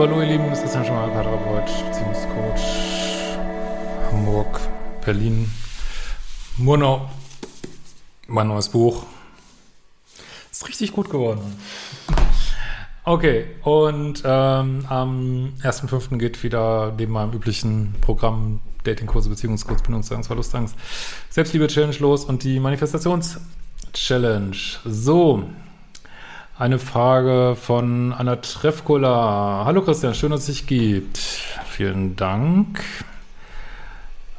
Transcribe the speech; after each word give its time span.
Hallo 0.00 0.22
ihr 0.22 0.28
Lieben, 0.28 0.48
das 0.48 0.62
ist 0.62 0.72
schon 0.72 0.94
mal 0.94 1.10
Paartherapeut, 1.10 1.66
Beziehungscoach, 1.88 2.62
Hamburg, 4.10 4.58
Berlin, 5.04 5.52
Murnau. 6.56 7.10
Mein 8.26 8.48
neues 8.48 8.70
Buch. 8.70 9.04
Ist 10.50 10.66
richtig 10.66 10.92
gut 10.92 11.10
geworden. 11.10 11.42
Okay, 13.04 13.44
und 13.62 14.22
ähm, 14.24 14.86
am 14.88 15.52
1.5. 15.62 16.16
geht 16.16 16.42
wieder 16.42 16.94
neben 16.96 17.12
meinem 17.12 17.34
üblichen 17.34 17.94
Programm 18.00 18.62
Datingkurse, 18.84 19.28
Beziehungskurse, 19.28 19.82
Bindungsangst, 19.82 20.28
Verlustangst, 20.28 20.76
Selbstliebe-Challenge 21.28 21.96
los 21.98 22.24
und 22.24 22.42
die 22.42 22.58
Manifestations-Challenge. 22.58 24.56
So, 24.86 25.44
eine 26.60 26.78
Frage 26.78 27.56
von 27.58 28.12
Anna 28.12 28.36
Trefkola. 28.36 29.62
Hallo 29.64 29.80
Christian, 29.80 30.14
schön, 30.14 30.30
dass 30.30 30.40
es 30.40 30.46
dich 30.46 30.66
gibt. 30.66 31.16
Vielen 31.16 32.16
Dank. 32.16 32.84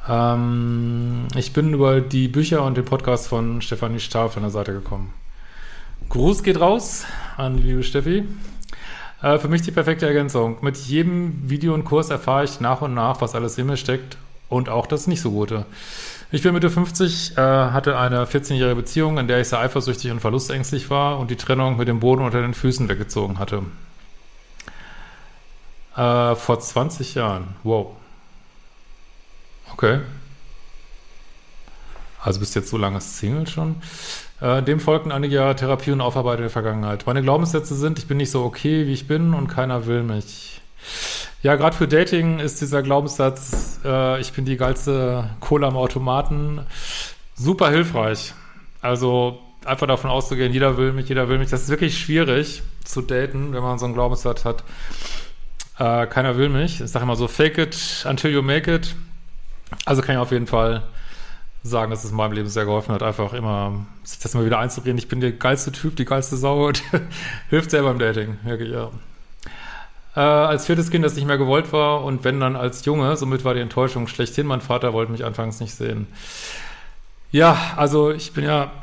Ähm, 0.08 1.26
ich 1.34 1.52
bin 1.52 1.74
über 1.74 2.00
die 2.00 2.28
Bücher 2.28 2.62
und 2.62 2.76
den 2.76 2.84
Podcast 2.84 3.26
von 3.26 3.60
Stefanie 3.60 3.98
Stahl 3.98 4.28
von 4.28 4.42
der 4.42 4.50
Seite 4.50 4.72
gekommen. 4.72 5.12
Gruß 6.10 6.44
geht 6.44 6.60
raus 6.60 7.04
an 7.36 7.56
die 7.56 7.64
liebe 7.64 7.82
Steffi. 7.82 8.24
Äh, 9.20 9.38
für 9.38 9.48
mich 9.48 9.62
die 9.62 9.72
perfekte 9.72 10.06
Ergänzung. 10.06 10.58
Mit 10.60 10.76
jedem 10.76 11.50
Video 11.50 11.74
und 11.74 11.84
Kurs 11.84 12.08
erfahre 12.10 12.44
ich 12.44 12.60
nach 12.60 12.82
und 12.82 12.94
nach, 12.94 13.20
was 13.20 13.34
alles 13.34 13.58
in 13.58 13.66
mir 13.66 13.76
steckt 13.76 14.16
und 14.52 14.68
auch 14.68 14.86
das 14.86 15.06
nicht 15.06 15.22
so 15.22 15.30
Gute. 15.30 15.64
Ich 16.30 16.42
bin 16.42 16.54
Mitte 16.54 16.70
50, 16.70 17.36
äh, 17.36 17.40
hatte 17.40 17.98
eine 17.98 18.24
14-jährige 18.24 18.76
Beziehung, 18.76 19.18
in 19.18 19.28
der 19.28 19.40
ich 19.40 19.48
sehr 19.48 19.58
eifersüchtig 19.58 20.10
und 20.10 20.20
verlustängstlich 20.20 20.88
war 20.90 21.18
und 21.18 21.30
die 21.30 21.36
Trennung 21.36 21.76
mit 21.76 21.88
dem 21.88 22.00
Boden 22.00 22.22
unter 22.22 22.40
den 22.40 22.54
Füßen 22.54 22.88
weggezogen 22.88 23.38
hatte. 23.38 23.64
Äh, 25.96 26.34
vor 26.36 26.60
20 26.60 27.14
Jahren. 27.14 27.48
Wow. 27.64 27.96
Okay. 29.72 30.00
Also 32.22 32.40
bist 32.40 32.54
jetzt 32.54 32.70
so 32.70 32.78
lange 32.78 33.00
Single 33.00 33.46
schon. 33.46 33.76
Äh, 34.40 34.62
dem 34.62 34.80
folgten 34.80 35.12
einige 35.12 35.36
Jahre 35.36 35.56
Therapie 35.56 35.90
und 35.90 36.00
Aufarbeitung 36.00 36.42
der 36.42 36.50
Vergangenheit. 36.50 37.06
Meine 37.06 37.22
Glaubenssätze 37.22 37.74
sind, 37.74 37.98
ich 37.98 38.06
bin 38.06 38.16
nicht 38.16 38.30
so 38.30 38.42
okay, 38.42 38.86
wie 38.86 38.92
ich 38.92 39.06
bin 39.06 39.34
und 39.34 39.48
keiner 39.48 39.86
will 39.86 40.02
mich. 40.02 40.61
Ja, 41.42 41.56
gerade 41.56 41.76
für 41.76 41.88
Dating 41.88 42.38
ist 42.38 42.60
dieser 42.60 42.82
Glaubenssatz, 42.82 43.80
äh, 43.84 44.20
ich 44.20 44.32
bin 44.32 44.44
die 44.44 44.56
geilste 44.56 45.28
Cola 45.40 45.66
am 45.66 45.76
Automaten, 45.76 46.60
super 47.34 47.68
hilfreich. 47.68 48.32
Also 48.80 49.40
einfach 49.64 49.88
davon 49.88 50.08
auszugehen, 50.08 50.52
jeder 50.52 50.76
will 50.76 50.92
mich, 50.92 51.08
jeder 51.08 51.28
will 51.28 51.38
mich. 51.38 51.50
Das 51.50 51.62
ist 51.62 51.68
wirklich 51.68 51.98
schwierig 51.98 52.62
zu 52.84 53.02
daten, 53.02 53.52
wenn 53.52 53.62
man 53.62 53.80
so 53.80 53.86
einen 53.86 53.94
Glaubenssatz 53.94 54.44
hat. 54.44 54.62
Äh, 55.80 56.06
keiner 56.06 56.36
will 56.36 56.48
mich. 56.48 56.80
Ich 56.80 56.90
sage 56.92 57.02
immer 57.02 57.16
so, 57.16 57.26
fake 57.26 57.58
it 57.58 58.06
until 58.08 58.30
you 58.30 58.42
make 58.42 58.72
it. 58.72 58.94
Also 59.84 60.00
kann 60.02 60.14
ich 60.14 60.20
auf 60.20 60.30
jeden 60.30 60.46
Fall 60.46 60.84
sagen, 61.64 61.90
dass 61.90 62.04
es 62.04 62.10
in 62.12 62.16
meinem 62.16 62.32
Leben 62.32 62.48
sehr 62.48 62.66
geholfen 62.66 62.94
hat, 62.94 63.02
einfach 63.02 63.32
immer 63.32 63.84
sich 64.04 64.20
das 64.20 64.34
mal 64.34 64.46
wieder 64.46 64.60
einzureden. 64.60 64.98
Ich 64.98 65.08
bin 65.08 65.20
der 65.20 65.32
geilste 65.32 65.72
Typ, 65.72 65.96
die 65.96 66.04
geilste 66.04 66.36
Sau 66.36 66.70
hilft 67.50 67.72
sehr 67.72 67.82
beim 67.82 67.98
Dating. 67.98 68.38
Wirklich, 68.44 68.70
ja 68.70 68.90
äh, 70.14 70.20
als 70.20 70.66
viertes 70.66 70.90
Kind, 70.90 71.04
das 71.04 71.14
nicht 71.14 71.26
mehr 71.26 71.38
gewollt 71.38 71.72
war 71.72 72.04
und 72.04 72.24
wenn 72.24 72.40
dann 72.40 72.56
als 72.56 72.84
Junge, 72.84 73.16
somit 73.16 73.44
war 73.44 73.54
die 73.54 73.60
Enttäuschung 73.60 74.08
schlechthin. 74.08 74.46
Mein 74.46 74.60
Vater 74.60 74.92
wollte 74.92 75.12
mich 75.12 75.24
anfangs 75.24 75.60
nicht 75.60 75.74
sehen. 75.74 76.06
Ja, 77.30 77.56
also 77.76 78.10
ich 78.10 78.32
bin 78.32 78.44
ja. 78.44 78.72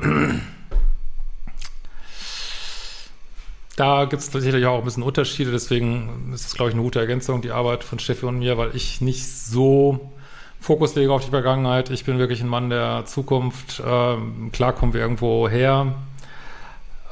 da 3.76 4.04
gibt 4.04 4.20
es 4.20 4.26
sicherlich 4.30 4.66
auch 4.66 4.78
ein 4.78 4.84
bisschen 4.84 5.02
Unterschiede, 5.02 5.52
deswegen 5.52 6.32
ist 6.34 6.46
es, 6.46 6.54
glaube 6.54 6.70
ich, 6.70 6.74
eine 6.74 6.82
gute 6.82 6.98
Ergänzung, 6.98 7.40
die 7.42 7.52
Arbeit 7.52 7.84
von 7.84 7.98
Steffi 7.98 8.26
und 8.26 8.38
mir, 8.38 8.58
weil 8.58 8.74
ich 8.74 9.00
nicht 9.00 9.26
so 9.26 10.12
Fokus 10.60 10.94
lege 10.94 11.12
auf 11.12 11.24
die 11.24 11.30
Vergangenheit. 11.30 11.88
Ich 11.90 12.04
bin 12.04 12.18
wirklich 12.18 12.42
ein 12.42 12.48
Mann 12.48 12.68
der 12.68 13.04
Zukunft. 13.06 13.82
Ähm, 13.84 14.50
klar 14.52 14.74
kommen 14.74 14.92
wir 14.92 15.00
irgendwo 15.00 15.48
her, 15.48 15.94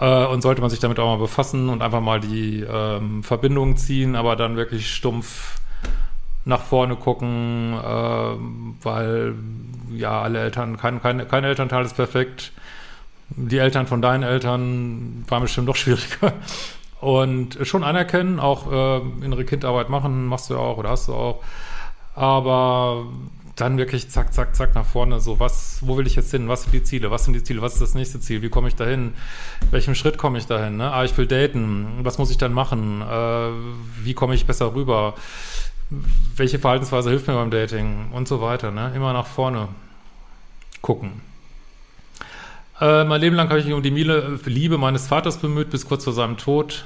äh, 0.00 0.26
und 0.26 0.42
sollte 0.42 0.60
man 0.60 0.70
sich 0.70 0.80
damit 0.80 0.98
auch 0.98 1.06
mal 1.06 1.20
befassen 1.22 1.68
und 1.68 1.82
einfach 1.82 2.00
mal 2.00 2.20
die 2.20 2.60
ähm, 2.60 3.22
Verbindungen 3.22 3.76
ziehen, 3.76 4.16
aber 4.16 4.36
dann 4.36 4.56
wirklich 4.56 4.92
stumpf 4.94 5.58
nach 6.44 6.62
vorne 6.62 6.96
gucken, 6.96 7.74
äh, 7.74 8.84
weil 8.84 9.34
ja 9.90 10.22
alle 10.22 10.40
Eltern, 10.40 10.76
kein, 10.76 11.02
kein, 11.02 11.28
kein 11.28 11.44
Elternteil 11.44 11.84
ist 11.84 11.96
perfekt. 11.96 12.52
Die 13.30 13.58
Eltern 13.58 13.86
von 13.86 14.00
deinen 14.00 14.22
Eltern 14.22 15.24
waren 15.28 15.42
bestimmt 15.42 15.66
noch 15.66 15.76
schwieriger. 15.76 16.32
Und 17.00 17.58
schon 17.62 17.84
anerkennen, 17.84 18.40
auch 18.40 18.72
äh, 18.72 19.24
innere 19.24 19.44
Kindarbeit 19.44 19.88
machen, 19.88 20.26
machst 20.26 20.50
du 20.50 20.54
ja 20.54 20.60
auch 20.60 20.78
oder 20.78 20.90
hast 20.90 21.08
du 21.08 21.14
auch. 21.14 21.42
Aber 22.14 23.06
dann 23.60 23.78
wirklich 23.78 24.08
zack, 24.08 24.32
zack, 24.32 24.54
zack 24.54 24.74
nach 24.74 24.86
vorne. 24.86 25.20
So, 25.20 25.40
was, 25.40 25.78
wo 25.82 25.96
will 25.96 26.06
ich 26.06 26.16
jetzt 26.16 26.30
hin? 26.30 26.48
Was 26.48 26.62
sind 26.62 26.72
die 26.72 26.82
Ziele? 26.82 27.10
Was 27.10 27.24
sind 27.24 27.34
die 27.34 27.42
Ziele? 27.42 27.62
Was 27.62 27.74
ist 27.74 27.82
das 27.82 27.94
nächste 27.94 28.20
Ziel? 28.20 28.42
Wie 28.42 28.48
komme 28.48 28.68
ich 28.68 28.76
dahin? 28.76 29.12
Welchem 29.70 29.94
Schritt 29.94 30.18
komme 30.18 30.38
ich 30.38 30.46
dahin? 30.46 30.76
Ne? 30.76 30.92
Ah, 30.92 31.04
ich 31.04 31.16
will 31.16 31.26
daten. 31.26 32.00
Was 32.02 32.18
muss 32.18 32.30
ich 32.30 32.38
dann 32.38 32.52
machen? 32.52 33.02
Äh, 33.02 33.50
wie 34.04 34.14
komme 34.14 34.34
ich 34.34 34.46
besser 34.46 34.74
rüber? 34.74 35.14
Welche 36.36 36.58
Verhaltensweise 36.58 37.10
hilft 37.10 37.26
mir 37.26 37.34
beim 37.34 37.50
Dating? 37.50 38.10
Und 38.12 38.28
so 38.28 38.40
weiter. 38.40 38.70
Ne? 38.70 38.92
Immer 38.94 39.12
nach 39.12 39.26
vorne 39.26 39.68
gucken. 40.82 41.22
Äh, 42.80 43.04
mein 43.04 43.20
Leben 43.20 43.36
lang 43.36 43.48
habe 43.48 43.58
ich 43.58 43.64
mich 43.66 43.74
um 43.74 43.82
die 43.82 43.90
Miele, 43.90 44.38
Liebe 44.44 44.78
meines 44.78 45.06
Vaters 45.06 45.38
bemüht, 45.38 45.70
bis 45.70 45.86
kurz 45.86 46.04
vor 46.04 46.12
seinem 46.12 46.36
Tod 46.36 46.84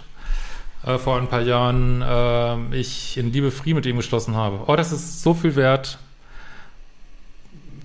äh, 0.87 0.99
vor 0.99 1.19
ein 1.19 1.29
paar 1.29 1.43
Jahren 1.43 2.03
äh, 2.03 2.77
ich 2.77 3.19
in 3.19 3.33
Liebe 3.33 3.51
Frieden 3.51 3.77
mit 3.77 3.87
ihm 3.87 3.97
geschlossen 3.97 4.35
habe. 4.35 4.61
Oh, 4.67 4.77
das 4.77 4.93
ist 4.93 5.23
so 5.23 5.35
viel 5.35 5.57
wert 5.57 5.99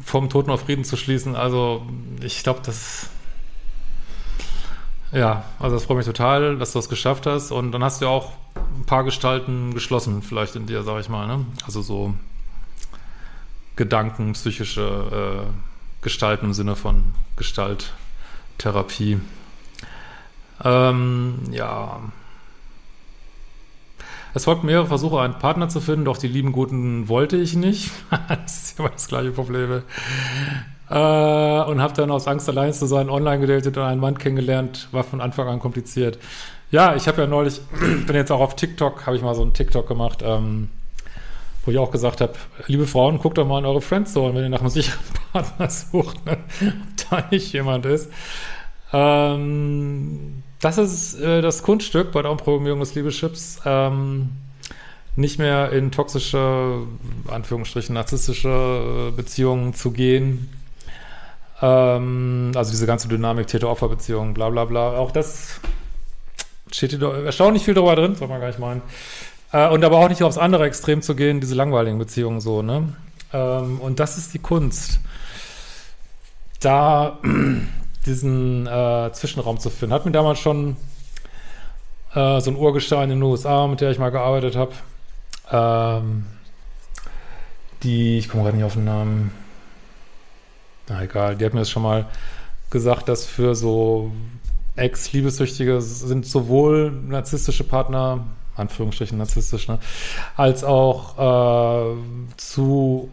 vom 0.07 0.29
Toten 0.29 0.51
auf 0.51 0.61
Frieden 0.61 0.85
zu 0.85 0.95
schließen. 0.95 1.35
Also 1.35 1.85
ich 2.21 2.41
glaube, 2.41 2.61
das 2.63 3.09
ja, 5.11 5.43
also 5.59 5.75
das 5.75 5.85
freut 5.85 5.97
mich 5.97 6.05
total, 6.05 6.57
dass 6.57 6.71
du 6.71 6.79
das 6.79 6.87
geschafft 6.89 7.25
hast. 7.25 7.51
Und 7.51 7.73
dann 7.73 7.83
hast 7.83 8.01
du 8.01 8.05
ja 8.05 8.11
auch 8.11 8.31
ein 8.55 8.85
paar 8.85 9.03
Gestalten 9.03 9.73
geschlossen, 9.73 10.21
vielleicht 10.21 10.55
in 10.55 10.65
dir, 10.65 10.83
sag 10.83 11.01
ich 11.01 11.09
mal. 11.09 11.27
Ne? 11.27 11.45
Also 11.65 11.81
so 11.81 12.13
Gedanken, 13.75 14.31
psychische 14.33 15.45
äh, 15.45 16.03
Gestalten 16.03 16.45
im 16.45 16.53
Sinne 16.53 16.77
von 16.77 17.13
Gestalttherapie. 17.35 19.19
Ähm, 20.63 21.39
ja, 21.51 21.99
es 24.37 24.45
folgten 24.45 24.67
mehrere 24.67 24.85
Versuche, 24.85 25.19
einen 25.19 25.39
Partner 25.39 25.67
zu 25.67 25.81
finden, 25.81 26.05
doch 26.05 26.17
die 26.17 26.27
lieben 26.27 26.51
Guten 26.51 27.09
wollte 27.09 27.37
ich 27.37 27.55
nicht. 27.55 27.91
das 28.29 28.69
ist 28.69 28.79
immer 28.79 28.89
das 28.89 29.07
gleiche 29.07 29.31
Problem. 29.31 29.81
Äh, 30.89 30.93
und 30.93 31.81
habe 31.81 31.93
dann 31.95 32.11
aus 32.11 32.27
Angst, 32.27 32.47
allein 32.47 32.71
zu 32.71 32.85
sein, 32.85 33.09
online 33.09 33.39
gedatet 33.39 33.77
und 33.77 33.83
einen 33.83 33.99
Mann 33.99 34.17
kennengelernt. 34.17 34.89
War 34.91 35.03
von 35.03 35.21
Anfang 35.21 35.47
an 35.47 35.59
kompliziert. 35.59 36.19
Ja, 36.69 36.95
ich 36.95 37.07
habe 37.07 37.21
ja 37.21 37.27
neulich, 37.27 37.61
bin 38.07 38.15
jetzt 38.15 38.31
auch 38.31 38.39
auf 38.39 38.55
TikTok, 38.55 39.05
habe 39.05 39.17
ich 39.17 39.23
mal 39.23 39.35
so 39.35 39.41
einen 39.41 39.53
TikTok 39.53 39.87
gemacht, 39.87 40.23
ähm, 40.23 40.69
wo 41.65 41.71
ich 41.71 41.77
auch 41.79 41.91
gesagt 41.91 42.21
habe, 42.21 42.33
liebe 42.67 42.85
Frauen, 42.85 43.17
guckt 43.17 43.37
doch 43.37 43.47
mal 43.47 43.59
in 43.59 43.65
eure 43.65 43.81
Friendzone, 43.81 44.35
wenn 44.35 44.43
ihr 44.43 44.49
nach 44.49 44.61
einem 44.61 44.69
sicheren 44.69 45.03
Partner 45.33 45.69
sucht, 45.69 46.25
ne? 46.25 46.37
ob 46.61 47.09
da 47.09 47.23
nicht 47.31 47.51
jemand 47.53 47.85
ist. 47.85 48.11
Ähm, 48.93 50.43
das 50.59 50.77
ist 50.77 51.19
äh, 51.19 51.41
das 51.41 51.63
Kunststück 51.63 52.11
bei 52.11 52.21
der 52.21 52.31
Umprogrammierung 52.31 52.79
des 52.79 52.95
Liebeschips. 52.95 53.61
Ähm, 53.65 54.29
nicht 55.15 55.39
mehr 55.39 55.71
in 55.71 55.91
toxische, 55.91 56.81
Anführungsstrichen, 57.27 57.93
narzisstische 57.95 59.09
äh, 59.09 59.11
Beziehungen 59.11 59.73
zu 59.73 59.91
gehen. 59.91 60.49
Ähm, 61.61 62.51
also 62.55 62.71
diese 62.71 62.85
ganze 62.85 63.07
Dynamik, 63.07 63.47
Täter-Opfer-Beziehung, 63.47 64.33
bla 64.33 64.49
bla 64.49 64.65
bla. 64.65 64.97
Auch 64.97 65.11
das 65.11 65.59
steht 66.71 66.91
hier 66.91 67.25
erstaunlich 67.25 67.63
viel 67.63 67.73
drüber 67.73 67.95
drin, 67.95 68.15
soll 68.15 68.27
man 68.27 68.39
gar 68.39 68.47
nicht 68.47 68.59
meinen. 68.59 68.81
Äh, 69.51 69.69
und 69.69 69.83
aber 69.83 69.97
auch 69.97 70.09
nicht 70.09 70.23
aufs 70.23 70.37
andere 70.37 70.65
Extrem 70.65 71.01
zu 71.01 71.15
gehen, 71.15 71.39
diese 71.39 71.55
langweiligen 71.55 71.97
Beziehungen 71.97 72.41
so, 72.41 72.61
ne? 72.61 72.93
Ähm, 73.33 73.79
und 73.81 73.99
das 73.99 74.17
ist 74.17 74.33
die 74.33 74.39
Kunst. 74.39 74.99
Da 76.59 77.19
diesen 78.07 78.65
äh, 78.67 79.11
Zwischenraum 79.13 79.59
zu 79.59 79.69
finden. 79.69 79.93
Hat 79.93 80.05
mir 80.05 80.11
damals 80.11 80.39
schon 80.39 80.77
äh, 82.15 82.39
so 82.39 82.49
ein 82.49 82.55
Urgestein 82.55 83.11
in 83.11 83.19
den 83.19 83.23
USA, 83.23 83.67
mit 83.67 83.81
der 83.81 83.91
ich 83.91 83.99
mal 83.99 84.09
gearbeitet 84.09 84.55
habe. 84.55 84.73
Ähm, 85.51 86.25
die, 87.83 88.17
ich 88.17 88.29
komme 88.29 88.43
gerade 88.43 88.57
nicht 88.57 88.65
auf 88.65 88.73
den 88.73 88.85
Namen. 88.85 89.31
Na 90.89 91.03
egal, 91.03 91.35
die 91.35 91.45
hat 91.45 91.53
mir 91.53 91.59
das 91.59 91.69
schon 91.69 91.83
mal 91.83 92.05
gesagt, 92.69 93.07
dass 93.09 93.25
für 93.25 93.55
so 93.55 94.11
Ex-Liebessüchtige 94.75 95.81
sind 95.81 96.25
sowohl 96.25 96.91
narzisstische 96.91 97.63
Partner, 97.63 98.25
Anführungsstrichen 98.55 99.17
narzisstisch, 99.17 99.67
ne, 99.67 99.79
als 100.35 100.63
auch 100.63 101.17
äh, 101.17 101.97
zu 102.37 103.09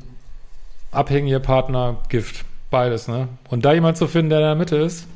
abhängige 0.90 1.40
Partner 1.40 1.97
Gift. 2.08 2.44
Beides, 2.75 3.06
ne? 3.06 3.29
Und 3.50 3.65
da 3.65 3.73
jemand 3.73 3.97
zu 3.97 4.09
finden, 4.09 4.31
der 4.31 4.41
in 4.41 4.44
der 4.47 4.55
Mitte 4.56 4.75
ist. 4.75 5.06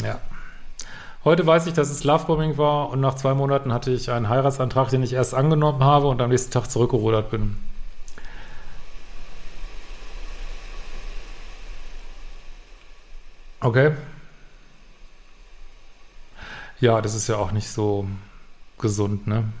Ja. 0.00 0.20
Heute 1.24 1.44
weiß 1.44 1.66
ich, 1.66 1.74
dass 1.74 1.90
es 1.90 2.04
Lovebombing 2.04 2.56
war 2.56 2.88
und 2.88 3.00
nach 3.00 3.16
zwei 3.16 3.34
Monaten 3.34 3.72
hatte 3.72 3.90
ich 3.90 4.12
einen 4.12 4.28
Heiratsantrag, 4.28 4.90
den 4.90 5.02
ich 5.02 5.12
erst 5.12 5.34
angenommen 5.34 5.82
habe 5.82 6.06
und 6.06 6.22
am 6.22 6.30
nächsten 6.30 6.52
Tag 6.52 6.70
zurückgerudert 6.70 7.32
bin. 7.32 7.56
Okay. 13.58 13.90
Ja, 16.78 17.00
das 17.00 17.16
ist 17.16 17.26
ja 17.26 17.38
auch 17.38 17.50
nicht 17.50 17.68
so 17.68 18.06
gesund, 18.78 19.26
ne? 19.26 19.52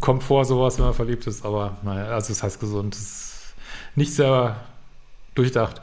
Kommt 0.00 0.22
vor, 0.22 0.44
sowas, 0.44 0.78
wenn 0.78 0.84
man 0.84 0.94
verliebt 0.94 1.26
ist, 1.26 1.44
aber 1.44 1.76
naja, 1.82 2.06
also 2.06 2.32
es 2.32 2.42
heißt 2.42 2.60
gesund. 2.60 2.94
Es 2.94 3.00
ist 3.00 3.54
nicht 3.96 4.14
sehr 4.14 4.56
durchdacht. 5.34 5.80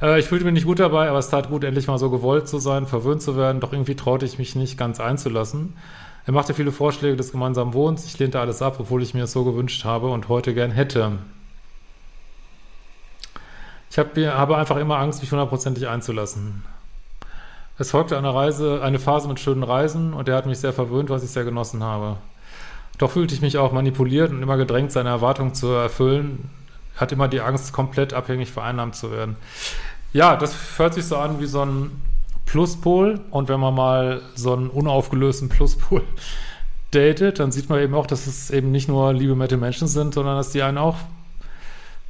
Äh, 0.00 0.20
ich 0.20 0.26
fühlte 0.26 0.44
mich 0.44 0.54
nicht 0.54 0.66
gut 0.66 0.78
dabei, 0.78 1.08
aber 1.08 1.18
es 1.18 1.30
tat 1.30 1.48
gut, 1.48 1.64
endlich 1.64 1.86
mal 1.86 1.98
so 1.98 2.10
gewollt 2.10 2.48
zu 2.48 2.58
sein, 2.58 2.86
verwöhnt 2.86 3.22
zu 3.22 3.36
werden, 3.36 3.60
doch 3.60 3.72
irgendwie 3.72 3.96
traute 3.96 4.26
ich 4.26 4.38
mich 4.38 4.54
nicht 4.54 4.78
ganz 4.78 5.00
einzulassen. 5.00 5.74
Er 6.26 6.32
machte 6.32 6.54
viele 6.54 6.70
Vorschläge 6.70 7.16
des 7.16 7.32
gemeinsamen 7.32 7.74
Wohns, 7.74 8.04
ich 8.04 8.18
lehnte 8.18 8.40
alles 8.40 8.62
ab, 8.62 8.76
obwohl 8.78 9.02
ich 9.02 9.14
mir 9.14 9.24
es 9.24 9.32
so 9.32 9.44
gewünscht 9.44 9.84
habe 9.84 10.08
und 10.08 10.28
heute 10.28 10.54
gern 10.54 10.70
hätte. 10.70 11.18
Ich 13.90 13.98
hab, 13.98 14.16
habe 14.16 14.56
einfach 14.56 14.76
immer 14.76 14.98
Angst, 14.98 15.20
mich 15.20 15.32
hundertprozentig 15.32 15.88
einzulassen. 15.88 16.62
Es 17.78 17.90
folgte 17.90 18.16
eine 18.16 18.32
Reise, 18.32 18.82
eine 18.82 18.98
Phase 18.98 19.26
mit 19.26 19.40
schönen 19.40 19.62
Reisen 19.62 20.12
und 20.12 20.28
er 20.28 20.36
hat 20.36 20.46
mich 20.46 20.58
sehr 20.58 20.72
verwöhnt, 20.72 21.08
was 21.08 21.24
ich 21.24 21.30
sehr 21.30 21.44
genossen 21.44 21.82
habe. 21.82 22.18
Doch 23.00 23.12
fühlte 23.12 23.34
ich 23.34 23.40
mich 23.40 23.56
auch 23.56 23.72
manipuliert 23.72 24.30
und 24.30 24.42
immer 24.42 24.58
gedrängt, 24.58 24.92
seine 24.92 25.08
Erwartungen 25.08 25.54
zu 25.54 25.68
erfüllen. 25.68 26.50
Er 26.94 27.00
hat 27.00 27.12
immer 27.12 27.28
die 27.28 27.40
Angst, 27.40 27.72
komplett 27.72 28.12
abhängig 28.12 28.52
vereinnahmt 28.52 28.94
zu 28.94 29.10
werden. 29.10 29.36
Ja, 30.12 30.36
das 30.36 30.54
hört 30.76 30.92
sich 30.92 31.06
so 31.06 31.16
an 31.16 31.40
wie 31.40 31.46
so 31.46 31.64
ein 31.64 31.92
Pluspol. 32.44 33.18
Und 33.30 33.48
wenn 33.48 33.58
man 33.58 33.74
mal 33.74 34.20
so 34.34 34.52
einen 34.52 34.68
unaufgelösten 34.68 35.48
Pluspol 35.48 36.02
datet, 36.90 37.38
dann 37.38 37.52
sieht 37.52 37.70
man 37.70 37.80
eben 37.80 37.94
auch, 37.94 38.06
dass 38.06 38.26
es 38.26 38.50
eben 38.50 38.70
nicht 38.70 38.86
nur 38.86 39.14
liebe, 39.14 39.34
nette 39.34 39.56
Menschen 39.56 39.88
sind, 39.88 40.12
sondern 40.12 40.36
dass 40.36 40.50
die 40.50 40.62
einen 40.62 40.76
auch 40.76 40.96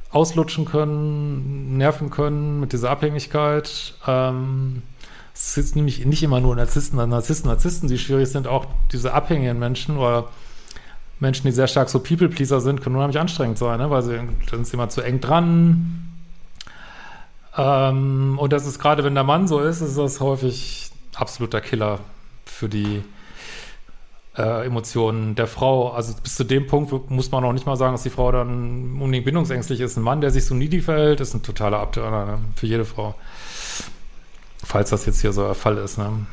auslutschen 0.09 0.65
können, 0.65 1.77
nerven 1.77 2.09
können 2.09 2.59
mit 2.59 2.73
dieser 2.73 2.89
Abhängigkeit. 2.89 3.93
Ähm, 4.05 4.81
es 5.33 5.55
ist 5.55 5.77
nämlich 5.77 6.05
nicht 6.05 6.21
immer 6.21 6.41
nur 6.41 6.53
Narzissten, 6.53 6.97
Narzissten, 6.97 7.49
Narzissten, 7.49 7.87
die 7.87 7.97
schwierig 7.97 8.27
sind, 8.27 8.45
auch 8.45 8.65
diese 8.91 9.13
abhängigen 9.13 9.57
Menschen 9.57 9.95
oder 9.95 10.27
Menschen, 11.21 11.45
die 11.45 11.51
sehr 11.51 11.67
stark 11.67 11.87
so 11.89 11.99
People-Pleaser 11.99 12.59
sind, 12.61 12.81
können 12.81 12.95
unheimlich 12.95 13.19
anstrengend 13.19 13.57
sein, 13.57 13.79
ne? 13.79 13.89
weil 13.89 14.01
sie 14.01 14.19
dann 14.49 14.61
ist 14.63 14.73
immer 14.73 14.89
zu 14.89 15.01
eng 15.01 15.21
dran. 15.21 16.11
Ähm, 17.55 18.39
und 18.39 18.51
das 18.51 18.65
ist 18.65 18.79
gerade, 18.79 19.03
wenn 19.03 19.13
der 19.13 19.23
Mann 19.23 19.47
so 19.47 19.59
ist, 19.59 19.81
ist 19.81 19.97
das 19.97 20.19
häufig 20.19 20.89
absoluter 21.15 21.61
Killer 21.61 21.99
für 22.45 22.67
die 22.67 23.03
äh, 24.35 24.65
Emotionen 24.65 25.35
der 25.35 25.45
Frau. 25.45 25.91
Also 25.91 26.15
bis 26.23 26.35
zu 26.35 26.43
dem 26.43 26.65
Punkt 26.65 27.11
muss 27.11 27.29
man 27.29 27.43
auch 27.43 27.53
nicht 27.53 27.67
mal 27.67 27.75
sagen, 27.77 27.93
dass 27.93 28.03
die 28.03 28.09
Frau 28.09 28.31
dann 28.31 28.99
unbedingt 28.99 29.25
bindungsängstlich 29.25 29.79
ist. 29.79 29.97
Ein 29.97 30.03
Mann, 30.03 30.21
der 30.21 30.31
sich 30.31 30.45
so 30.45 30.55
needy 30.55 30.81
verhält, 30.81 31.21
ist 31.21 31.35
ein 31.35 31.43
totaler 31.43 31.79
Abtörner 31.79 32.25
ne? 32.25 32.39
für 32.55 32.65
jede 32.65 32.85
Frau. 32.85 33.13
Falls 34.63 34.89
das 34.89 35.05
jetzt 35.05 35.21
hier 35.21 35.33
so 35.33 35.43
der 35.43 35.55
Fall 35.55 35.77
ist. 35.77 35.99
Ne? 35.99 36.25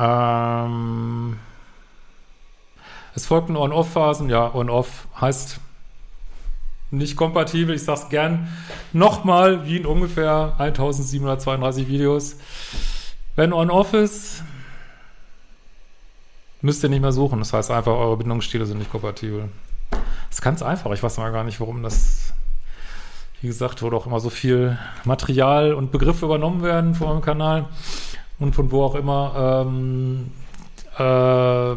Ähm, 0.00 1.38
es 3.14 3.26
folgten 3.26 3.56
On-Off-Phasen. 3.56 4.30
Ja, 4.30 4.54
On-Off 4.54 5.06
heißt 5.20 5.60
nicht 6.90 7.16
kompatibel. 7.16 7.74
Ich 7.74 7.84
sag's 7.84 8.08
gern 8.08 8.48
nochmal, 8.92 9.66
wie 9.66 9.76
in 9.76 9.86
ungefähr 9.86 10.54
1732 10.58 11.86
Videos. 11.86 12.36
Wenn 13.36 13.52
On-Off 13.52 13.92
ist, 13.92 14.42
müsst 16.62 16.82
ihr 16.82 16.88
nicht 16.88 17.02
mehr 17.02 17.12
suchen. 17.12 17.38
Das 17.38 17.52
heißt 17.52 17.70
einfach, 17.70 17.92
eure 17.92 18.16
Bindungsstile 18.16 18.64
sind 18.64 18.78
nicht 18.78 18.90
kompatibel. 18.90 19.50
Das 19.90 20.38
ist 20.38 20.42
ganz 20.42 20.62
einfach. 20.62 20.92
Ich 20.92 21.02
weiß 21.02 21.18
mal 21.18 21.30
gar 21.30 21.44
nicht, 21.44 21.60
warum 21.60 21.82
das, 21.82 22.32
wie 23.40 23.48
gesagt, 23.48 23.82
wo 23.82 23.90
doch 23.90 24.06
immer 24.06 24.20
so 24.20 24.30
viel 24.30 24.78
Material 25.04 25.74
und 25.74 25.92
Begriffe 25.92 26.24
übernommen 26.24 26.62
werden 26.62 26.94
von 26.94 27.08
meinem 27.08 27.22
Kanal 27.22 27.68
und 28.40 28.54
von 28.54 28.72
wo 28.72 28.82
auch 28.82 28.94
immer, 28.94 29.64
ähm, 29.66 30.32
äh, 30.94 31.76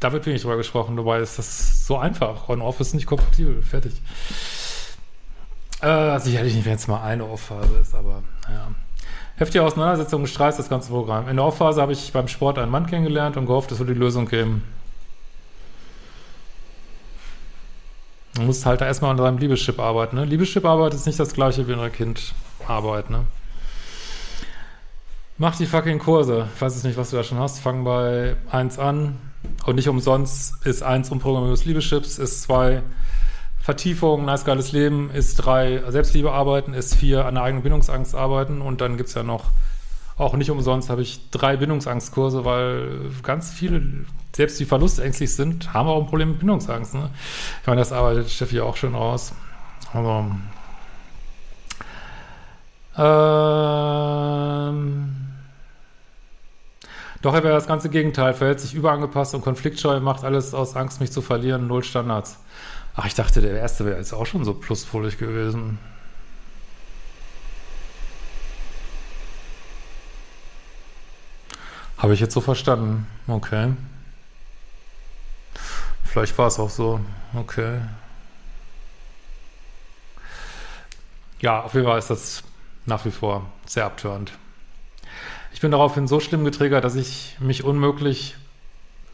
da 0.00 0.12
wird 0.12 0.26
wenig 0.26 0.42
drüber 0.42 0.56
gesprochen, 0.56 0.96
dabei 0.96 1.20
ist 1.20 1.38
das 1.38 1.86
so 1.86 1.96
einfach. 1.96 2.48
On-Off 2.48 2.80
ist 2.80 2.92
nicht 2.92 3.06
kompatibel, 3.06 3.62
fertig. 3.62 3.94
Äh, 5.80 6.18
sicherlich 6.18 6.54
nicht, 6.54 6.66
wenn 6.66 6.74
es 6.74 6.88
mal 6.88 7.02
eine 7.02 7.24
Off-Phase 7.24 7.76
ist, 7.80 7.94
aber 7.94 8.22
naja. 8.48 8.72
Heftige 9.36 9.64
Auseinandersetzung 9.64 10.26
streizt 10.26 10.58
das 10.58 10.68
ganze 10.68 10.90
Programm. 10.90 11.28
In 11.28 11.36
der 11.36 11.44
Off-Phase 11.44 11.80
habe 11.80 11.92
ich 11.92 12.12
beim 12.12 12.28
Sport 12.28 12.58
einen 12.58 12.70
Mann 12.70 12.86
kennengelernt 12.86 13.36
und 13.36 13.46
gehofft, 13.46 13.72
es 13.72 13.78
würde 13.78 13.94
die 13.94 13.98
Lösung 13.98 14.26
geben. 14.26 14.62
Man 18.36 18.46
muss 18.46 18.64
halt 18.66 18.80
erstmal 18.80 19.12
an 19.12 19.18
seinem 19.18 19.38
Liebeschip 19.38 19.78
arbeiten. 19.78 20.16
Ne? 20.16 20.24
Liebeschip-Arbeit 20.24 20.94
ist 20.94 21.06
nicht 21.06 21.20
das 21.20 21.34
gleiche 21.34 21.68
wie 21.68 21.72
in 21.72 21.78
der 21.78 21.90
Kindarbeit. 21.90 23.10
Ne? 23.10 23.26
Mach 25.42 25.56
die 25.56 25.66
fucking 25.66 25.98
Kurse. 25.98 26.46
Ich 26.54 26.62
weiß 26.62 26.72
jetzt 26.72 26.84
nicht, 26.84 26.96
was 26.96 27.10
du 27.10 27.16
da 27.16 27.24
schon 27.24 27.40
hast. 27.40 27.58
Fang 27.58 27.82
bei 27.82 28.36
1 28.52 28.78
an. 28.78 29.18
Und 29.66 29.74
nicht 29.74 29.88
umsonst 29.88 30.64
ist 30.64 30.84
1 30.84 31.10
umprogrammiertes 31.10 31.64
Liebeschips, 31.64 32.18
ist 32.18 32.42
2 32.42 32.80
Vertiefung, 33.60 34.24
nice 34.24 34.44
geiles 34.44 34.70
Leben, 34.70 35.10
ist 35.10 35.34
3 35.38 35.90
Selbstliebe 35.90 36.30
arbeiten, 36.30 36.74
ist 36.74 36.94
4 36.94 37.26
an 37.26 37.34
der 37.34 37.42
eigenen 37.42 37.64
Bindungsangst 37.64 38.14
arbeiten 38.14 38.60
und 38.60 38.80
dann 38.80 38.96
gibt 38.96 39.08
es 39.08 39.16
ja 39.16 39.24
noch, 39.24 39.46
auch 40.16 40.34
nicht 40.34 40.52
umsonst 40.52 40.90
habe 40.90 41.02
ich 41.02 41.28
drei 41.32 41.56
Bindungsangstkurse, 41.56 42.44
weil 42.44 43.10
ganz 43.24 43.50
viele, 43.50 43.82
selbst 44.36 44.60
die 44.60 44.64
verlustängstlich 44.64 45.34
sind, 45.34 45.74
haben 45.74 45.88
auch 45.88 46.02
ein 46.02 46.06
Problem 46.06 46.28
mit 46.28 46.38
Bindungsangst. 46.38 46.94
Ne? 46.94 47.10
Ich 47.62 47.66
meine, 47.66 47.80
das 47.80 47.90
arbeitet 47.90 48.30
Steffi 48.30 48.60
auch 48.60 48.76
schön 48.76 48.94
raus. 48.94 49.32
Also, 49.92 50.30
ähm, 52.96 55.21
doch 57.22 57.34
er 57.34 57.44
wäre 57.44 57.54
das 57.54 57.66
ganze 57.66 57.88
Gegenteil, 57.88 58.34
verhält 58.34 58.60
sich 58.60 58.74
überangepasst 58.74 59.34
und 59.34 59.42
konfliktscheu, 59.42 60.00
macht 60.00 60.24
alles 60.24 60.54
aus 60.54 60.76
Angst, 60.76 61.00
mich 61.00 61.12
zu 61.12 61.22
verlieren, 61.22 61.68
null 61.68 61.84
Standards. 61.84 62.38
Ach, 62.94 63.06
ich 63.06 63.14
dachte, 63.14 63.40
der 63.40 63.52
erste 63.52 63.86
wäre 63.86 63.96
jetzt 63.96 64.12
auch 64.12 64.26
schon 64.26 64.44
so 64.44 64.54
pluspolig 64.54 65.18
gewesen. 65.18 65.78
Habe 71.96 72.14
ich 72.14 72.20
jetzt 72.20 72.34
so 72.34 72.40
verstanden. 72.40 73.06
Okay. 73.28 73.72
Vielleicht 76.04 76.36
war 76.36 76.48
es 76.48 76.58
auch 76.58 76.68
so. 76.68 76.98
Okay. 77.34 77.80
Ja, 81.40 81.62
auf 81.62 81.74
jeden 81.74 81.86
Fall 81.86 81.98
ist 81.98 82.10
das 82.10 82.42
nach 82.86 83.04
wie 83.04 83.12
vor 83.12 83.46
sehr 83.66 83.84
abtörend. 83.84 84.32
Ich 85.54 85.60
bin 85.60 85.70
daraufhin 85.70 86.06
so 86.06 86.20
schlimm 86.20 86.44
getriggert, 86.44 86.84
dass 86.84 86.94
ich 86.94 87.36
mich 87.38 87.64
unmöglich, 87.64 88.36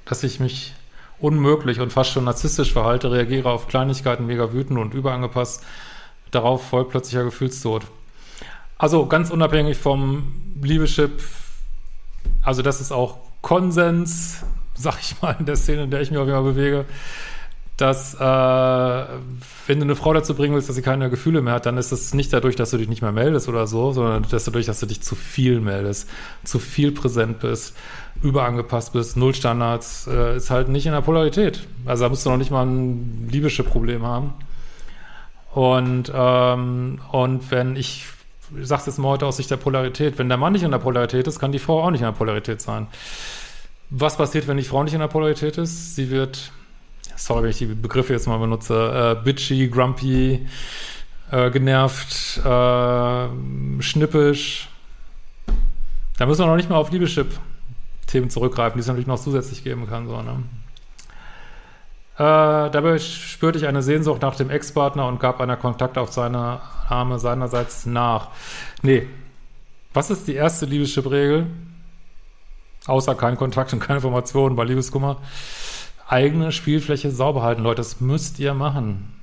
dass 0.04 0.22
ich 0.22 0.40
mich 0.40 0.74
unmöglich 1.18 1.80
und 1.80 1.92
fast 1.92 2.10
schon 2.10 2.24
narzisstisch 2.24 2.72
verhalte, 2.72 3.10
reagiere 3.10 3.50
auf 3.50 3.68
Kleinigkeiten 3.68 4.26
mega 4.26 4.52
wütend 4.52 4.78
und 4.78 4.94
überangepasst. 4.94 5.64
Darauf 6.30 6.68
folgt 6.68 6.90
plötzlicher 6.90 7.24
Gefühlstod. 7.24 7.84
Also 8.76 9.06
ganz 9.06 9.30
unabhängig 9.30 9.76
vom 9.76 10.32
Liebeschip, 10.62 11.22
also 12.42 12.62
das 12.62 12.80
ist 12.80 12.92
auch 12.92 13.18
Konsens, 13.42 14.44
sag 14.74 15.00
ich 15.00 15.20
mal, 15.20 15.36
in 15.38 15.46
der 15.46 15.56
Szene, 15.56 15.84
in 15.84 15.90
der 15.90 16.00
ich 16.00 16.10
mich 16.10 16.18
auch 16.18 16.26
immer 16.26 16.42
bewege, 16.42 16.84
dass 17.78 18.14
äh, 18.14 18.18
wenn 18.18 19.78
du 19.78 19.84
eine 19.84 19.94
Frau 19.94 20.12
dazu 20.12 20.34
bringen 20.34 20.52
willst, 20.52 20.68
dass 20.68 20.74
sie 20.74 20.82
keine 20.82 21.08
Gefühle 21.10 21.42
mehr 21.42 21.54
hat, 21.54 21.64
dann 21.64 21.78
ist 21.78 21.92
es 21.92 22.12
nicht 22.12 22.32
dadurch, 22.32 22.56
dass 22.56 22.70
du 22.70 22.76
dich 22.76 22.88
nicht 22.88 23.02
mehr 23.02 23.12
meldest 23.12 23.48
oder 23.48 23.68
so, 23.68 23.92
sondern 23.92 24.26
dass 24.28 24.44
dadurch, 24.44 24.66
dass 24.66 24.80
du 24.80 24.86
dich 24.86 25.00
zu 25.00 25.14
viel 25.14 25.60
meldest, 25.60 26.10
zu 26.42 26.58
viel 26.58 26.90
präsent 26.90 27.38
bist, 27.38 27.76
überangepasst 28.20 28.92
bist, 28.92 29.16
null 29.16 29.32
Standards, 29.32 30.08
äh, 30.08 30.36
ist 30.36 30.50
halt 30.50 30.68
nicht 30.68 30.86
in 30.86 30.92
der 30.92 31.02
Polarität. 31.02 31.68
Also 31.86 32.04
da 32.04 32.08
musst 32.10 32.26
du 32.26 32.30
noch 32.30 32.36
nicht 32.36 32.50
mal 32.50 32.66
ein 32.66 33.28
liebische 33.30 33.62
Problem 33.62 34.04
haben. 34.04 34.34
Und, 35.54 36.10
ähm, 36.12 36.98
und 37.12 37.50
wenn 37.52 37.76
ich, 37.76 38.06
ich 38.60 38.66
sag's 38.66 38.86
jetzt 38.86 38.98
mal 38.98 39.10
heute 39.10 39.26
aus 39.26 39.36
Sicht 39.36 39.52
der 39.52 39.56
Polarität, 39.56 40.18
wenn 40.18 40.28
der 40.28 40.36
Mann 40.36 40.52
nicht 40.52 40.64
in 40.64 40.72
der 40.72 40.78
Polarität 40.78 41.28
ist, 41.28 41.38
kann 41.38 41.52
die 41.52 41.60
Frau 41.60 41.84
auch 41.84 41.92
nicht 41.92 42.00
in 42.00 42.06
der 42.06 42.12
Polarität 42.12 42.60
sein. 42.60 42.88
Was 43.88 44.16
passiert, 44.16 44.48
wenn 44.48 44.56
die 44.56 44.64
Frau 44.64 44.82
nicht 44.82 44.94
in 44.94 45.00
der 45.00 45.06
Polarität 45.06 45.58
ist? 45.58 45.94
Sie 45.94 46.10
wird 46.10 46.50
sorry, 47.18 47.42
wenn 47.42 47.50
ich 47.50 47.58
die 47.58 47.66
Begriffe 47.66 48.12
jetzt 48.12 48.26
mal 48.26 48.38
benutze, 48.38 49.16
äh, 49.18 49.24
bitchy, 49.24 49.68
grumpy, 49.68 50.46
äh, 51.30 51.50
genervt, 51.50 52.38
äh, 52.38 53.82
schnippisch. 53.82 54.68
Da 56.16 56.26
müssen 56.26 56.40
wir 56.40 56.46
noch 56.46 56.56
nicht 56.56 56.70
mal 56.70 56.76
auf 56.76 56.90
Liebeschip-Themen 56.90 58.30
zurückgreifen, 58.30 58.78
die 58.78 58.80
es 58.80 58.86
natürlich 58.86 59.06
noch 59.06 59.20
zusätzlich 59.20 59.62
geben 59.62 59.86
kann. 59.88 60.08
So, 60.08 60.22
ne? 60.22 60.42
Äh, 62.16 62.70
dabei 62.70 62.98
spürte 62.98 63.58
ich 63.58 63.66
eine 63.66 63.82
Sehnsucht 63.82 64.22
nach 64.22 64.36
dem 64.36 64.50
Ex-Partner 64.50 65.06
und 65.06 65.20
gab 65.20 65.40
einer 65.40 65.56
Kontakt 65.56 65.98
auf 65.98 66.12
seine 66.12 66.60
Arme 66.88 67.18
seinerseits 67.18 67.86
nach. 67.86 68.28
Nee. 68.82 69.06
Was 69.94 70.10
ist 70.10 70.28
die 70.28 70.34
erste 70.34 70.66
Liebeschip-Regel? 70.66 71.46
Außer 72.86 73.14
kein 73.14 73.36
Kontakt 73.36 73.72
und 73.72 73.80
keine 73.80 73.98
Informationen 73.98 74.56
bei 74.56 74.64
Liebeskummer 74.64 75.18
eigene 76.08 76.50
Spielfläche 76.52 77.10
sauber 77.10 77.42
halten, 77.42 77.62
Leute. 77.62 77.76
Das 77.76 78.00
müsst 78.00 78.38
ihr 78.38 78.54
machen. 78.54 79.14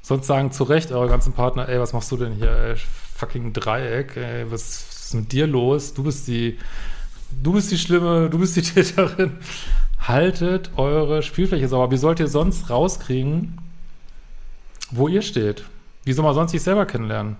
Sonst 0.00 0.26
sagen 0.26 0.50
zu 0.50 0.64
Recht 0.64 0.90
eure 0.90 1.08
ganzen 1.08 1.32
Partner, 1.32 1.68
ey, 1.68 1.78
was 1.78 1.92
machst 1.92 2.10
du 2.10 2.16
denn 2.16 2.32
hier, 2.32 2.50
ey, 2.50 2.74
fucking 3.14 3.52
Dreieck, 3.52 4.16
ey, 4.16 4.50
was, 4.50 4.92
ist 5.12 5.14
mit 5.14 5.32
dir 5.32 5.46
los? 5.46 5.94
Du 5.94 6.02
bist 6.04 6.26
die, 6.26 6.58
du 7.42 7.52
bist 7.52 7.70
die 7.70 7.78
Schlimme, 7.78 8.30
du 8.30 8.38
bist 8.38 8.56
die 8.56 8.62
Täterin. 8.62 9.38
Haltet 10.00 10.70
eure 10.76 11.22
Spielfläche 11.22 11.68
sauber. 11.68 11.90
Wie 11.92 11.96
sollt 11.96 12.18
ihr 12.18 12.28
sonst 12.28 12.70
rauskriegen, 12.70 13.58
wo 14.90 15.06
ihr 15.08 15.22
steht? 15.22 15.64
Wie 16.04 16.12
soll 16.12 16.24
man 16.24 16.34
sonst 16.34 16.50
sich 16.50 16.62
selber 16.62 16.86
kennenlernen? 16.86 17.36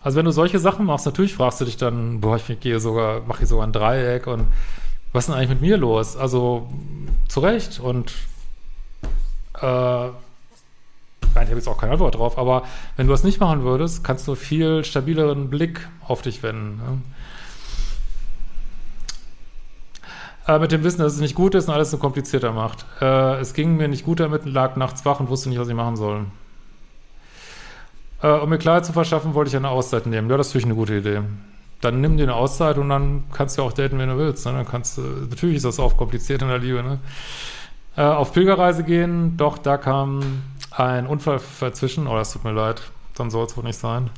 Also 0.00 0.16
wenn 0.16 0.26
du 0.26 0.30
solche 0.30 0.60
Sachen 0.60 0.86
machst, 0.86 1.06
natürlich 1.06 1.34
fragst 1.34 1.60
du 1.60 1.64
dich 1.64 1.76
dann, 1.76 2.20
boah, 2.20 2.36
ich 2.36 2.60
gehe 2.60 2.78
sogar, 2.78 3.22
mache 3.22 3.38
hier 3.38 3.48
sogar 3.48 3.66
ein 3.66 3.72
Dreieck 3.72 4.28
und 4.28 4.46
was 5.12 5.24
ist 5.24 5.28
denn 5.28 5.36
eigentlich 5.36 5.50
mit 5.50 5.60
mir 5.60 5.76
los? 5.76 6.16
Also 6.16 6.68
zu 7.28 7.40
Recht 7.40 7.80
und 7.80 8.12
äh, 9.60 10.08
ich 10.08 11.50
habe 11.50 11.54
jetzt 11.54 11.68
auch 11.68 11.78
keine 11.78 11.92
Antwort 11.92 12.16
drauf, 12.16 12.36
aber 12.36 12.64
wenn 12.96 13.06
du 13.06 13.12
das 13.12 13.24
nicht 13.24 13.40
machen 13.40 13.62
würdest, 13.62 14.02
kannst 14.04 14.26
du 14.26 14.34
viel 14.34 14.84
stabileren 14.84 15.50
Blick 15.50 15.88
auf 16.06 16.20
dich 16.20 16.42
wenden. 16.42 16.76
Ne? 16.78 16.98
Äh, 20.54 20.58
mit 20.58 20.72
dem 20.72 20.82
Wissen, 20.82 20.98
dass 20.98 21.14
es 21.14 21.20
nicht 21.20 21.34
gut 21.34 21.54
ist 21.54 21.68
und 21.68 21.74
alles 21.74 21.90
so 21.90 21.98
komplizierter 21.98 22.52
macht. 22.52 22.84
Äh, 23.00 23.40
es 23.40 23.54
ging 23.54 23.76
mir 23.76 23.88
nicht 23.88 24.04
gut 24.04 24.20
damit, 24.20 24.46
lag 24.46 24.76
nachts 24.76 25.04
wach 25.04 25.20
und 25.20 25.28
wusste 25.28 25.48
nicht, 25.48 25.58
was 25.58 25.68
ich 25.68 25.74
machen 25.74 25.96
soll. 25.96 26.24
Äh, 28.22 28.32
um 28.32 28.48
mir 28.48 28.58
Klarheit 28.58 28.84
zu 28.84 28.92
verschaffen, 28.92 29.34
wollte 29.34 29.50
ich 29.50 29.56
eine 29.56 29.68
Auszeit 29.68 30.06
nehmen. 30.06 30.28
Ja, 30.28 30.36
das 30.36 30.52
finde 30.52 30.58
ich 30.58 30.66
eine 30.66 30.74
gute 30.74 30.96
Idee 30.96 31.22
dann 31.80 32.00
nimm 32.00 32.16
dir 32.16 32.24
eine 32.24 32.34
Auszeit 32.34 32.78
und 32.78 32.88
dann 32.88 33.24
kannst 33.32 33.56
du 33.56 33.62
auch 33.62 33.72
daten, 33.72 33.98
wenn 33.98 34.08
du 34.08 34.18
willst. 34.18 34.44
Ne? 34.46 34.52
Dann 34.52 34.66
kannst 34.66 34.98
du, 34.98 35.02
natürlich 35.02 35.56
ist 35.56 35.64
das 35.64 35.78
auch 35.78 35.96
kompliziert 35.96 36.42
in 36.42 36.48
der 36.48 36.58
Liebe. 36.58 36.82
Ne? 36.82 36.98
Äh, 37.96 38.02
auf 38.02 38.32
Pilgerreise 38.32 38.84
gehen, 38.84 39.36
doch 39.36 39.58
da 39.58 39.76
kam 39.76 40.42
ein 40.70 41.06
Unfall 41.06 41.40
dazwischen. 41.60 42.06
Oh, 42.06 42.14
das 42.14 42.32
tut 42.32 42.44
mir 42.44 42.52
leid, 42.52 42.82
dann 43.14 43.30
soll 43.30 43.46
es 43.46 43.56
wohl 43.56 43.64
nicht 43.64 43.78
sein. 43.78 44.10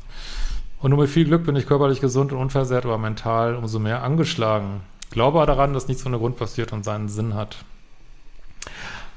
Und 0.81 0.91
nur 0.91 1.01
mit 1.01 1.11
viel 1.11 1.27
Glück 1.27 1.45
bin 1.45 1.57
ich 1.57 1.67
körperlich 1.67 2.01
gesund 2.01 2.33
und 2.33 2.39
unversehrt, 2.39 2.87
aber 2.87 2.97
mental 2.97 3.55
umso 3.55 3.79
mehr 3.79 4.03
angeschlagen. 4.03 4.81
Glaube 5.11 5.45
daran, 5.45 5.75
dass 5.75 5.89
nichts 5.89 6.03
von 6.03 6.13
der 6.13 6.21
Grund 6.21 6.37
passiert 6.37 6.73
und 6.73 6.85
seinen 6.85 7.09
Sinn 7.09 7.35
hat. 7.35 7.57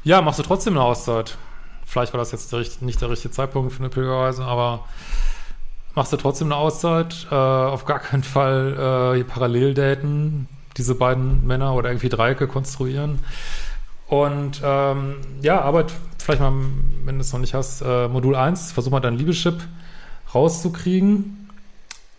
Ja, 0.04 0.22
machst 0.22 0.40
du 0.40 0.44
trotzdem 0.44 0.74
eine 0.74 0.84
Auszeit. 0.84 1.38
Vielleicht 1.86 2.12
war 2.12 2.18
das 2.18 2.32
jetzt 2.32 2.52
der, 2.52 2.66
nicht 2.82 3.00
der 3.00 3.10
richtige 3.10 3.32
Zeitpunkt 3.32 3.72
für 3.72 3.80
eine 3.80 3.90
Pilgerreise, 3.90 4.44
aber 4.44 4.86
machst 5.96 6.14
du 6.14 6.18
trotzdem 6.18 6.48
eine 6.48 6.56
Auszeit. 6.56 7.28
Äh, 7.32 7.36
auf 7.36 7.86
gar 7.86 8.00
keinen 8.00 8.24
Fall 8.24 9.18
äh, 9.18 9.24
parallel 9.24 9.74
daten, 9.74 10.48
diese 10.78 10.96
beiden 10.96 11.46
Männer 11.46 11.76
oder 11.76 11.90
irgendwie 11.90 12.10
Dreiecke 12.10 12.48
konstruieren. 12.48 13.20
Und 14.08 14.62
ähm, 14.64 15.16
ja, 15.42 15.62
arbeit 15.62 15.92
vielleicht 16.18 16.42
mal, 16.42 16.54
wenn 17.06 17.16
du 17.16 17.22
es 17.22 17.34
noch 17.34 17.40
nicht 17.40 17.54
hast, 17.54 17.82
äh, 17.82 18.08
Modul 18.08 18.36
1, 18.36 18.72
versuch 18.72 18.92
mal 18.92 19.00
dein 19.00 19.18
Liebeschip 19.18 19.56
rauszukriegen. 20.34 21.50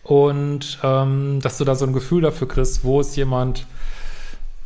Und 0.03 0.79
ähm, 0.83 1.39
dass 1.41 1.57
du 1.57 1.65
da 1.65 1.73
so 1.75 1.85
ein 1.85 1.93
Gefühl 1.93 2.21
dafür 2.21 2.47
kriegst, 2.47 2.83
wo 2.83 3.01
ist 3.01 3.15
jemand 3.15 3.65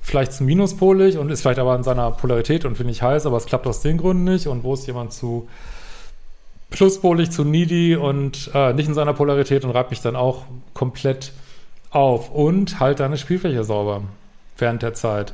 vielleicht 0.02 0.34
zu 0.34 0.44
minuspolig 0.44 1.18
und 1.18 1.30
ist 1.30 1.42
vielleicht 1.42 1.60
aber 1.60 1.76
in 1.76 1.84
seiner 1.84 2.12
Polarität 2.12 2.66
und 2.66 2.76
finde 2.76 2.92
ich 2.92 3.02
heiß, 3.02 3.26
aber 3.26 3.38
es 3.38 3.46
klappt 3.46 3.68
aus 3.68 3.82
den 3.82 3.98
Gründen 3.98 4.26
nicht. 4.26 4.48
Und 4.48 4.64
wo 4.64 4.74
ist 4.74 4.88
jemand 4.88 5.14
zu 5.14 5.48
pluspolig 6.70 7.32
zu 7.32 7.44
needy 7.44 7.96
und 7.96 8.52
äh, 8.54 8.74
nicht 8.74 8.88
in 8.88 8.94
seiner 8.94 9.14
Polarität 9.14 9.64
und 9.66 9.72
reibt 9.72 9.90
mich 9.90 10.02
dann 10.02 10.16
auch 10.16 10.46
komplett 10.74 11.32
auf. 11.90 12.30
Und 12.30 12.80
halt 12.80 13.00
deine 13.00 13.18
Spielfläche 13.18 13.64
sauber 13.64 14.04
während 14.58 14.82
der 14.82 14.94
Zeit. 14.94 15.34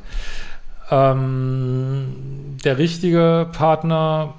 Ähm, 0.90 2.56
der 2.64 2.78
richtige 2.78 3.48
Partner 3.52 4.34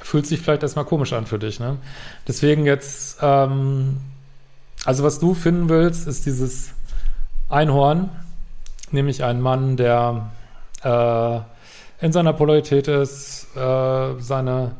fühlt 0.00 0.26
sich 0.26 0.40
vielleicht 0.40 0.62
erstmal 0.62 0.84
komisch 0.84 1.12
an 1.12 1.26
für 1.26 1.38
dich. 1.38 1.60
Ne? 1.60 1.78
Deswegen 2.28 2.64
jetzt, 2.64 3.18
ähm, 3.20 3.98
also 4.84 5.02
was 5.02 5.18
du 5.18 5.34
finden 5.34 5.68
willst, 5.68 6.06
ist 6.06 6.26
dieses 6.26 6.72
Einhorn, 7.48 8.10
nämlich 8.90 9.24
ein 9.24 9.40
Mann, 9.40 9.76
der 9.76 10.30
äh, 10.82 12.04
in 12.04 12.12
seiner 12.12 12.32
Polarität 12.32 12.88
ist, 12.88 13.48
äh, 13.56 14.20
seine 14.20 14.72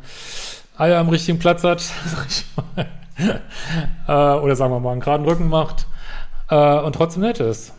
Eier 0.76 0.98
am 0.98 1.08
richtigen 1.08 1.38
Platz 1.38 1.62
hat, 1.64 1.80
sag 2.06 2.26
ich 2.28 2.44
mal. 2.56 2.88
äh, 4.08 4.40
oder 4.40 4.56
sagen 4.56 4.72
wir 4.72 4.80
mal 4.80 4.92
einen 4.92 5.00
geraden 5.00 5.26
Rücken 5.26 5.48
macht 5.48 5.86
äh, 6.50 6.78
und 6.80 6.94
trotzdem 6.94 7.22
nett 7.22 7.40
ist. 7.40 7.72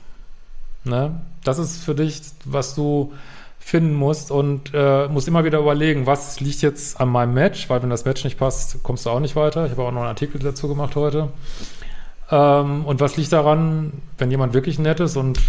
Ne? 0.84 1.20
Das 1.44 1.60
ist 1.60 1.84
für 1.84 1.96
dich, 1.96 2.22
was 2.46 2.75
du 2.75 3.14
finden 3.60 3.96
musst 3.96 4.30
und 4.30 4.72
äh, 4.74 5.08
musst 5.08 5.28
immer 5.28 5.44
wieder 5.44 5.60
überlegen, 5.60 6.06
was 6.06 6.40
liegt 6.40 6.62
jetzt 6.62 7.02
an 7.02 7.10
meinem 7.10 7.34
Match, 7.34 7.68
weil 7.68 7.82
wenn 7.82 7.90
das 7.90 8.06
Match 8.06 8.24
nicht 8.24 8.38
passt, 8.38 8.84
kommst 8.84 9.06
du 9.06 9.10
auch 9.10 9.20
nicht 9.20 9.36
weiter. 9.36 9.66
Ich 9.66 9.72
habe 9.72 9.82
auch 9.82 9.92
noch 9.92 10.02
einen 10.02 10.10
Artikel 10.10 10.40
dazu 10.40 10.68
gemacht 10.68 10.96
heute. 10.96 11.30
Ähm, 12.30 12.86
und 12.86 13.00
was 13.02 13.18
liegt 13.18 13.34
daran, 13.34 13.92
wenn 14.20 14.30
jemand 14.30 14.54
wirklich 14.54 14.78
nett 14.78 15.00
ist 15.00 15.18
und 15.18 15.40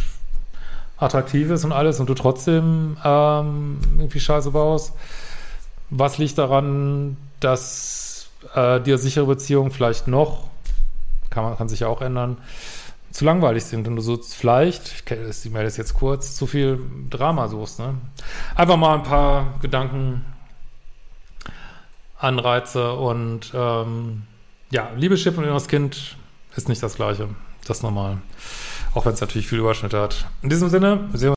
attraktiv 0.97 1.50
ist 1.50 1.65
und 1.65 1.73
alles 1.73 2.00
und 2.00 2.09
du 2.09 2.15
trotzdem 2.15 2.97
ähm, 3.05 3.79
irgendwie 3.99 4.21
Scheiße 4.21 4.50
baust? 4.50 4.95
Was 5.90 6.19
liegt 6.19 6.38
daran, 6.38 7.16
dass 7.40 8.28
äh, 8.55 8.81
dir 8.81 8.99
sichere 8.99 9.26
Beziehungen 9.26 9.71
vielleicht 9.71 10.09
noch, 10.09 10.49
kann, 11.31 11.45
man, 11.45 11.57
kann 11.57 11.69
sich 11.69 11.81
ja 11.81 11.88
auch 11.88 12.00
ändern, 12.00 12.38
zu 13.11 13.25
langweilig 13.25 13.64
sind 13.64 13.88
und 13.88 13.97
du 13.97 14.02
so 14.02 14.19
vielleicht, 14.19 15.11
ich 15.11 15.50
melde 15.50 15.64
das 15.64 15.76
jetzt 15.76 15.95
kurz, 15.95 16.37
zu 16.37 16.47
viel 16.47 16.81
Drama 17.09 17.49
suchst. 17.49 17.78
Ne? 17.78 17.95
Einfach 18.55 18.76
mal 18.76 18.97
ein 18.97 19.02
paar 19.05 19.55
Gedanken, 19.62 20.25
Anreize 22.19 22.93
und 22.93 23.52
ähm, 23.55 24.23
ja, 24.71 24.90
Liebeschip 24.97 25.37
und 25.38 25.45
inneres 25.45 25.69
Kind 25.69 26.16
ist 26.57 26.69
nicht 26.69 26.83
das 26.83 26.97
Gleiche. 26.97 27.28
Das 27.66 27.78
ist 27.78 27.83
normal. 27.83 28.19
Auch 28.95 29.05
wenn 29.05 29.12
es 29.12 29.21
natürlich 29.21 29.49
viel 29.49 29.59
Überschnitte 29.59 30.00
hat. 30.00 30.26
In 30.43 30.49
diesem 30.49 30.69
Sinne, 30.69 31.09
sehen 31.12 31.31
wir 31.31 31.37